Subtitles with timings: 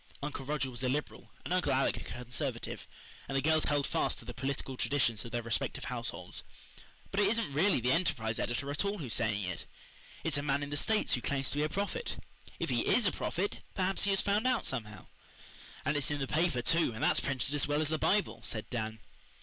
[0.23, 2.87] Uncle Roger was a Liberal and Uncle Alec a Conservative,
[3.27, 6.41] and the girls held fast to the political traditions of their respective households.
[7.11, 9.67] "But it isn't really the Enterprise editor at all who is saying it
[10.23, 12.17] it's a man in the States who claims to be a prophet.
[12.59, 15.05] If he IS a prophet perhaps he has found out somehow."
[15.85, 18.67] "And it's in the paper, too, and that's printed as well as the Bible," said
[18.71, 19.01] Dan.